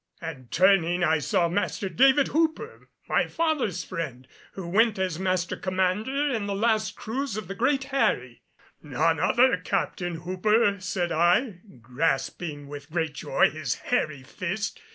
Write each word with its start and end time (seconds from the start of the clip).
And 0.19 0.49
turning 0.49 1.03
I 1.03 1.19
saw 1.19 1.47
Master 1.47 1.87
David 1.87 2.29
Hooper, 2.29 2.89
my 3.07 3.27
father's 3.27 3.83
friend, 3.83 4.27
who 4.53 4.67
went 4.67 4.97
as 4.97 5.19
Master 5.19 5.55
Commander 5.55 6.31
in 6.33 6.47
the 6.47 6.55
last 6.55 6.95
cruise 6.95 7.37
of 7.37 7.47
the 7.47 7.53
Great 7.53 7.83
Harry. 7.83 8.41
"None 8.81 9.19
other, 9.19 9.57
Captain 9.57 10.15
Hooper!" 10.15 10.77
said 10.79 11.11
I, 11.11 11.59
grasping 11.81 12.67
with 12.67 12.89
great 12.89 13.13
joy 13.13 13.51
his 13.51 13.75
hairy 13.75 14.23
fist. 14.23 14.79